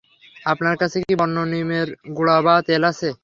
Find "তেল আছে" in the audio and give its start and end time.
2.67-3.09